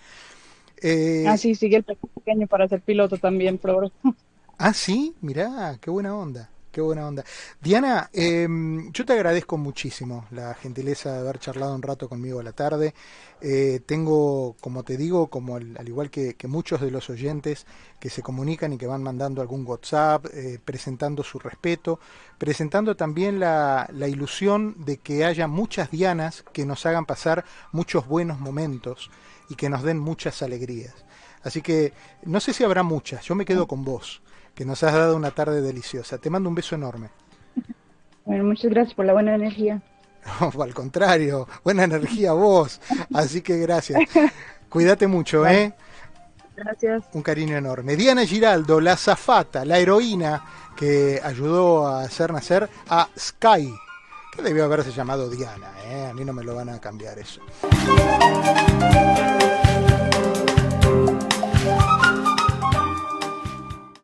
Eh... 0.80 1.24
Ah, 1.26 1.36
sí, 1.36 1.54
sigue 1.54 1.76
el 1.76 1.84
pequeño 1.84 2.46
para 2.46 2.68
ser 2.68 2.80
piloto 2.80 3.18
también, 3.18 3.58
pro. 3.58 3.90
Ah, 4.58 4.72
sí, 4.72 5.16
mirá, 5.22 5.76
qué 5.80 5.90
buena 5.90 6.14
onda. 6.14 6.48
Qué 6.72 6.80
buena 6.80 7.06
onda. 7.06 7.22
Diana, 7.60 8.08
eh, 8.14 8.48
yo 8.92 9.04
te 9.04 9.12
agradezco 9.12 9.58
muchísimo 9.58 10.24
la 10.30 10.54
gentileza 10.54 11.12
de 11.12 11.18
haber 11.18 11.38
charlado 11.38 11.74
un 11.74 11.82
rato 11.82 12.08
conmigo 12.08 12.40
a 12.40 12.42
la 12.42 12.52
tarde. 12.52 12.94
Eh, 13.42 13.80
tengo, 13.84 14.56
como 14.58 14.82
te 14.82 14.96
digo, 14.96 15.26
como 15.26 15.58
el, 15.58 15.76
al 15.76 15.86
igual 15.86 16.10
que, 16.10 16.32
que, 16.32 16.48
muchos 16.48 16.80
de 16.80 16.90
los 16.90 17.10
oyentes 17.10 17.66
que 18.00 18.08
se 18.08 18.22
comunican 18.22 18.72
y 18.72 18.78
que 18.78 18.86
van 18.86 19.02
mandando 19.02 19.42
algún 19.42 19.66
WhatsApp, 19.66 20.26
eh, 20.32 20.58
presentando 20.64 21.22
su 21.22 21.38
respeto, 21.38 22.00
presentando 22.38 22.96
también 22.96 23.38
la, 23.38 23.86
la 23.92 24.08
ilusión 24.08 24.74
de 24.86 24.96
que 24.96 25.26
haya 25.26 25.48
muchas 25.48 25.90
Dianas 25.90 26.42
que 26.54 26.64
nos 26.64 26.86
hagan 26.86 27.04
pasar 27.04 27.44
muchos 27.72 28.06
buenos 28.06 28.40
momentos 28.40 29.10
y 29.48 29.54
que 29.54 29.68
nos 29.68 29.82
den 29.82 29.98
muchas 29.98 30.42
alegrías. 30.42 30.94
Así 31.42 31.62
que 31.62 31.92
no 32.24 32.40
sé 32.40 32.52
si 32.52 32.64
habrá 32.64 32.82
muchas, 32.82 33.24
yo 33.24 33.34
me 33.34 33.44
quedo 33.44 33.66
con 33.66 33.84
vos 33.84 34.22
que 34.54 34.64
nos 34.64 34.82
has 34.82 34.92
dado 34.92 35.16
una 35.16 35.30
tarde 35.30 35.60
deliciosa. 35.60 36.18
Te 36.18 36.30
mando 36.30 36.48
un 36.48 36.54
beso 36.54 36.74
enorme. 36.74 37.10
Bueno, 38.24 38.44
muchas 38.44 38.70
gracias 38.70 38.94
por 38.94 39.04
la 39.04 39.14
buena 39.14 39.34
energía. 39.34 39.82
No, 40.40 40.62
al 40.62 40.72
contrario, 40.72 41.48
buena 41.64 41.82
energía 41.82 42.32
vos. 42.32 42.80
Así 43.12 43.42
que 43.42 43.58
gracias. 43.58 44.00
Cuídate 44.68 45.08
mucho, 45.08 45.44
¿eh? 45.44 45.74
Gracias. 46.56 47.02
Un 47.12 47.22
cariño 47.22 47.56
enorme. 47.56 47.96
Diana 47.96 48.24
Giraldo, 48.24 48.80
la 48.80 48.96
zafata, 48.96 49.64
la 49.64 49.80
heroína 49.80 50.44
que 50.76 51.20
ayudó 51.22 51.88
a 51.88 52.02
hacer 52.02 52.32
nacer 52.32 52.70
a 52.88 53.08
Sky, 53.18 53.74
que 54.32 54.40
debió 54.40 54.64
haberse 54.64 54.90
llamado 54.92 55.28
Diana, 55.28 55.70
¿eh? 55.84 56.06
A 56.10 56.14
mí 56.14 56.24
no 56.24 56.32
me 56.32 56.42
lo 56.42 56.54
van 56.54 56.70
a 56.70 56.80
cambiar 56.80 57.18
eso. 57.18 57.42